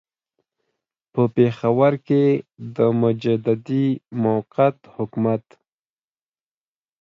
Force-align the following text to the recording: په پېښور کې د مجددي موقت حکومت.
په 1.13 1.21
پېښور 1.35 1.93
کې 2.07 2.25
د 2.75 2.77
مجددي 3.01 3.87
موقت 4.23 4.77
حکومت. 4.95 5.45